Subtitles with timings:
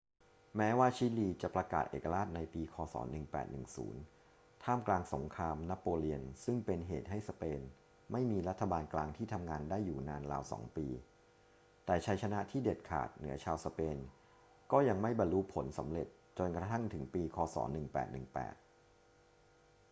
[0.57, 2.95] แม้ว่าชิลีจะประกาศเอกราชในปี ค.ศ.
[3.75, 7.61] 1810 ท่ามกลางสงครามนโปเลียนซึ่งเป็นเหตุให้สเปน
[8.11, 10.87] ไม่มีรัฐบาลกลางที่ทำงานได้อยู่นานราวสองปี
[11.85, 13.97] แต่ชัยชนะที่เด็ดขาดเหนือชาวสเปน
[14.71, 16.07] ก็ยังไม่บรรลุผลสำเร็จ
[16.37, 17.55] จนกระทั่งถึงปี ค.ศ.
[17.61, 18.55] 1818